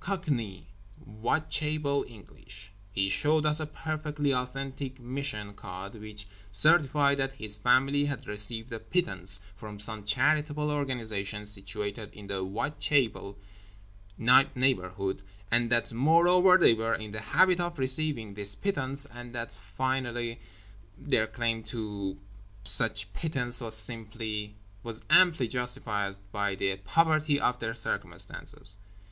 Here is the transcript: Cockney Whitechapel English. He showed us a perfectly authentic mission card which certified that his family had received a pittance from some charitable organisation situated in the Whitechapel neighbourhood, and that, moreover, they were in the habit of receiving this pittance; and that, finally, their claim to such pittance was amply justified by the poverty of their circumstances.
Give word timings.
Cockney 0.00 0.66
Whitechapel 0.98 2.04
English. 2.08 2.72
He 2.90 3.08
showed 3.08 3.46
us 3.46 3.60
a 3.60 3.66
perfectly 3.66 4.34
authentic 4.34 4.98
mission 4.98 5.54
card 5.54 5.94
which 5.94 6.26
certified 6.50 7.18
that 7.18 7.34
his 7.34 7.56
family 7.56 8.06
had 8.06 8.26
received 8.26 8.72
a 8.72 8.80
pittance 8.80 9.38
from 9.54 9.78
some 9.78 10.02
charitable 10.02 10.72
organisation 10.72 11.46
situated 11.46 12.12
in 12.12 12.26
the 12.26 12.40
Whitechapel 12.42 13.38
neighbourhood, 14.18 15.22
and 15.52 15.70
that, 15.70 15.92
moreover, 15.92 16.58
they 16.58 16.74
were 16.74 16.96
in 16.96 17.12
the 17.12 17.20
habit 17.20 17.60
of 17.60 17.78
receiving 17.78 18.34
this 18.34 18.56
pittance; 18.56 19.06
and 19.06 19.32
that, 19.36 19.52
finally, 19.52 20.40
their 20.98 21.28
claim 21.28 21.62
to 21.62 22.18
such 22.64 23.14
pittance 23.14 23.60
was 23.60 23.88
amply 25.10 25.46
justified 25.46 26.16
by 26.32 26.56
the 26.56 26.76
poverty 26.78 27.38
of 27.38 27.60
their 27.60 27.74
circumstances. 27.74 28.78